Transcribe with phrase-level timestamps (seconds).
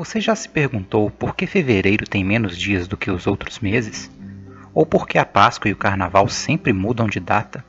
[0.00, 4.10] Você já se perguntou por que fevereiro tem menos dias do que os outros meses?
[4.72, 7.62] Ou por que a Páscoa e o Carnaval sempre mudam de data?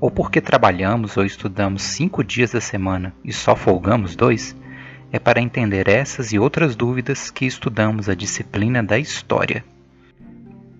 [0.00, 4.54] Ou por que trabalhamos ou estudamos cinco dias da semana e só folgamos dois?
[5.10, 9.64] É para entender essas e outras dúvidas que estudamos a disciplina da História.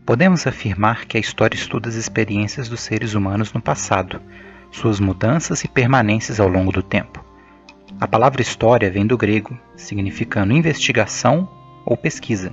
[0.06, 4.22] Podemos afirmar que a história estuda as experiências dos seres humanos no passado,
[4.70, 7.25] suas mudanças e permanências ao longo do tempo.
[7.98, 11.48] A palavra história vem do grego, significando investigação
[11.82, 12.52] ou pesquisa,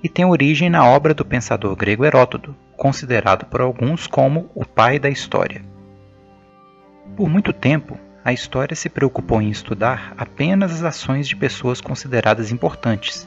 [0.00, 4.96] e tem origem na obra do pensador grego Heródoto, considerado por alguns como o pai
[4.96, 5.60] da história.
[7.16, 12.52] Por muito tempo, a história se preocupou em estudar apenas as ações de pessoas consideradas
[12.52, 13.26] importantes,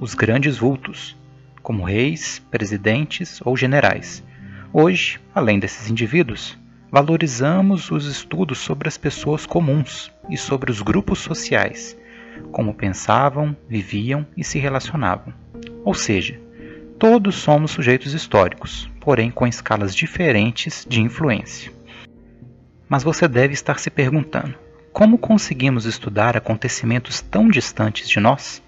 [0.00, 1.14] os grandes vultos,
[1.62, 4.24] como reis, presidentes ou generais.
[4.72, 6.56] Hoje, além desses indivíduos,
[6.90, 11.96] valorizamos os estudos sobre as pessoas comuns e sobre os grupos sociais,
[12.52, 15.32] como pensavam, viviam e se relacionavam.
[15.84, 16.40] Ou seja,
[16.98, 21.72] todos somos sujeitos históricos, porém com escalas diferentes de influência.
[22.88, 24.54] Mas você deve estar se perguntando:
[24.92, 28.62] como conseguimos estudar acontecimentos tão distantes de nós?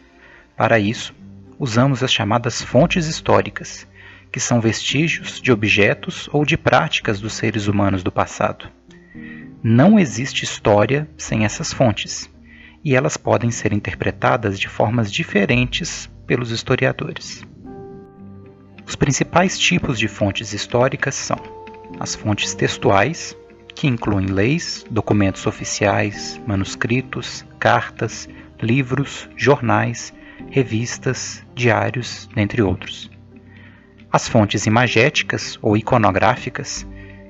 [0.56, 1.14] Para isso,
[1.58, 3.86] usamos as chamadas fontes históricas,
[4.30, 8.68] que são vestígios de objetos ou de práticas dos seres humanos do passado.
[9.62, 12.30] Não existe história sem essas fontes,
[12.84, 17.44] e elas podem ser interpretadas de formas diferentes pelos historiadores.
[18.86, 21.36] Os principais tipos de fontes históricas são
[21.98, 23.36] as fontes textuais,
[23.74, 28.28] que incluem leis, documentos oficiais, manuscritos, cartas,
[28.60, 30.12] livros, jornais,
[30.50, 33.10] revistas, diários, dentre outros
[34.12, 36.86] as fontes imagéticas ou iconográficas,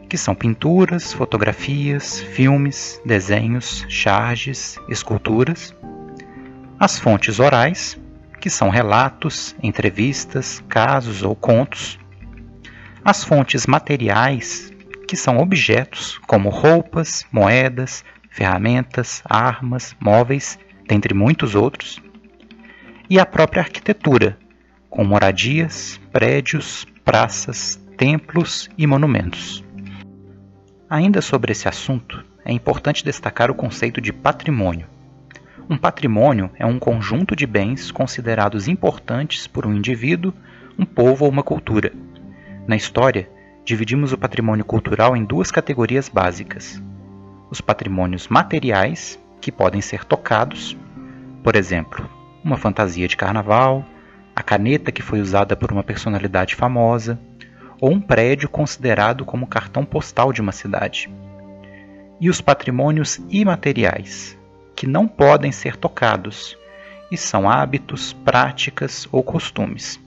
[0.08, 5.74] que são pinturas, fotografias, filmes, desenhos, charges, esculturas,
[6.78, 7.98] as fontes orais,
[8.40, 11.98] que são relatos, entrevistas, casos ou contos,
[13.04, 14.72] as fontes materiais,
[15.06, 22.00] que são objetos como roupas, moedas, ferramentas, armas, móveis, dentre muitos outros,
[23.10, 24.38] e a própria arquitetura,
[24.90, 29.64] com moradias, prédios, praças, templos e monumentos.
[30.88, 34.86] Ainda sobre esse assunto, é importante destacar o conceito de patrimônio.
[35.68, 40.32] Um patrimônio é um conjunto de bens considerados importantes por um indivíduo,
[40.78, 41.92] um povo ou uma cultura.
[42.66, 43.28] Na história,
[43.64, 46.82] dividimos o patrimônio cultural em duas categorias básicas:
[47.50, 50.74] os patrimônios materiais, que podem ser tocados,
[51.44, 52.08] por exemplo,
[52.42, 53.84] uma fantasia de carnaval,
[54.38, 57.18] a caneta que foi usada por uma personalidade famosa,
[57.80, 61.10] ou um prédio considerado como cartão postal de uma cidade.
[62.20, 64.38] E os patrimônios imateriais,
[64.76, 66.56] que não podem ser tocados,
[67.10, 70.00] e são hábitos, práticas ou costumes.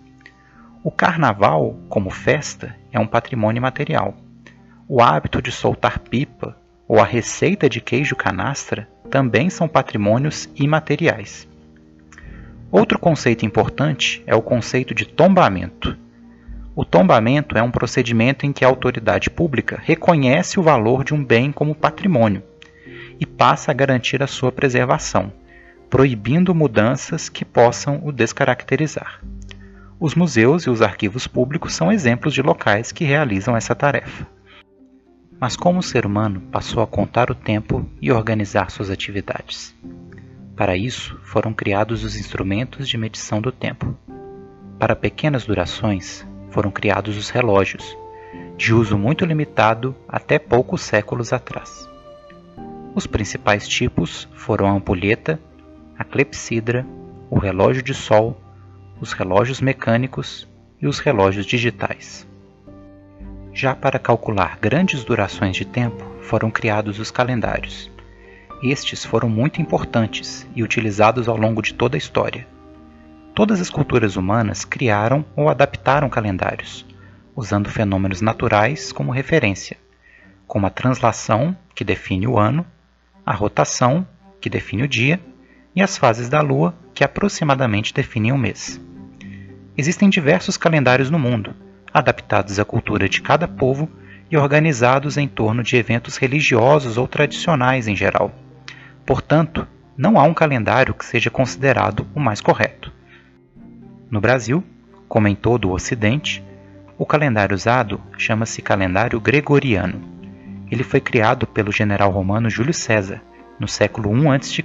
[0.82, 4.16] O carnaval, como festa, é um patrimônio material.
[4.88, 6.56] O hábito de soltar pipa
[6.88, 11.51] ou a receita de queijo canastra também são patrimônios imateriais.
[12.72, 15.98] Outro conceito importante é o conceito de tombamento.
[16.74, 21.22] O tombamento é um procedimento em que a autoridade pública reconhece o valor de um
[21.22, 22.42] bem como patrimônio
[23.20, 25.34] e passa a garantir a sua preservação,
[25.90, 29.22] proibindo mudanças que possam o descaracterizar.
[30.00, 34.26] Os museus e os arquivos públicos são exemplos de locais que realizam essa tarefa.
[35.38, 39.76] Mas como o ser humano passou a contar o tempo e organizar suas atividades?
[40.62, 43.98] Para isso, foram criados os instrumentos de medição do tempo.
[44.78, 47.98] Para pequenas durações, foram criados os relógios,
[48.58, 51.90] de uso muito limitado até poucos séculos atrás.
[52.94, 55.40] Os principais tipos foram a ampulheta,
[55.98, 56.86] a clepsidra,
[57.28, 58.40] o relógio de sol,
[59.00, 60.48] os relógios mecânicos
[60.80, 62.28] e os relógios digitais.
[63.52, 67.90] Já para calcular grandes durações de tempo, foram criados os calendários,
[68.64, 72.48] estes foram muito importantes e utilizados ao longo de toda a história.
[73.34, 76.86] Todas as culturas humanas criaram ou adaptaram calendários,
[77.36, 79.78] usando fenômenos naturais como referência,
[80.46, 82.66] como a translação, que define o ano,
[83.26, 84.06] a rotação,
[84.40, 85.20] que define o dia,
[85.76, 88.80] e as fases da lua, que aproximadamente definem o mês.
[89.78, 91.56] Existem diversos calendários no mundo,
[91.94, 93.90] adaptados à cultura de cada povo
[94.30, 98.32] e organizados em torno de eventos religiosos ou tradicionais em geral.
[99.06, 99.68] Portanto,
[99.98, 102.92] não há um calendário que seja considerado o mais correto.
[104.10, 104.64] No Brasil,
[105.08, 106.44] como em todo o Ocidente,
[106.98, 110.02] o calendário usado chama-se calendário gregoriano.
[110.70, 113.22] Ele foi criado pelo general romano Júlio César,
[113.60, 114.64] no século I a.C.,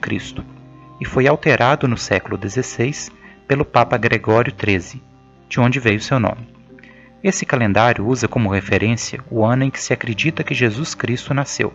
[1.01, 3.11] e foi alterado no século XVI
[3.47, 5.03] pelo Papa Gregório XIII,
[5.49, 6.49] de onde veio seu nome.
[7.23, 11.75] Esse calendário usa como referência o ano em que se acredita que Jesus Cristo nasceu.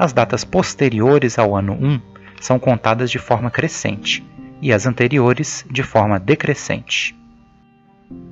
[0.00, 2.00] As datas posteriores ao ano 1
[2.40, 4.26] são contadas de forma crescente
[4.62, 7.14] e as anteriores de forma decrescente.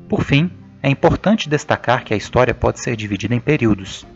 [0.09, 0.51] Por fim,
[0.83, 4.07] é importante destacar que a história pode ser dividida em períodos.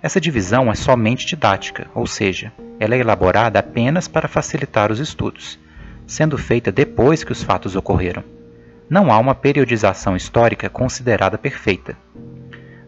[0.00, 5.58] Essa divisão é somente didática, ou seja, ela é elaborada apenas para facilitar os estudos,
[6.06, 8.24] sendo feita depois que os fatos ocorreram.
[8.88, 11.98] Não há uma periodização histórica considerada perfeita.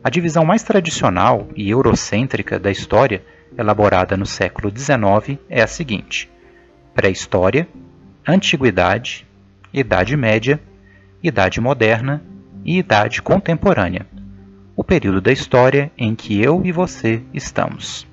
[0.03, 3.23] A divisão mais tradicional e eurocêntrica da história,
[3.57, 6.31] elaborada no século XIX, é a seguinte:
[6.95, 7.69] pré-história,
[8.27, 9.27] antiguidade,
[9.73, 10.61] idade média,
[11.23, 12.23] idade moderna
[12.65, 14.07] e idade contemporânea
[14.77, 18.07] o período da história em que eu e você estamos.